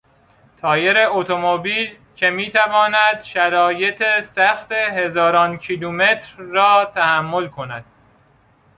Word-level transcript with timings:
تایر 0.61 0.97
اتومبیل 1.11 1.95
که 2.15 2.29
میتواند 2.29 3.21
شرایط 3.23 4.03
سخت 4.19 4.71
هزاران 4.71 5.57
کیلومتر 5.57 6.33
را 6.37 6.91
تحمل 6.95 7.47
کند 7.47 7.85